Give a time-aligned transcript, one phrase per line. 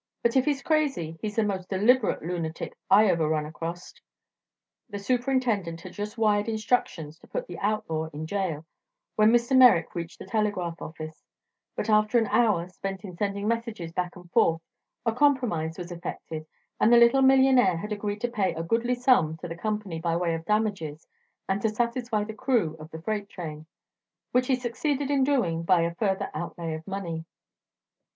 [0.23, 4.01] But if he's crazy he's the most deliberate loonatic I ever run acrost."
[4.89, 8.65] The superintendent had just wired instructions to put the outlaw in jail
[9.15, 9.55] when Mr.
[9.55, 11.23] Merrick reached the telegraph office,
[11.75, 14.63] but after an hour spent in sending messages back and forth
[15.05, 16.47] a compromise was affected
[16.79, 20.15] and the little millionaire had agreed to pay a goodly sum to the company by
[20.17, 21.05] way of damages
[21.47, 23.67] and to satisfy the crew of the freight train
[24.31, 27.23] which he succeeded in doing by a further outlay of money.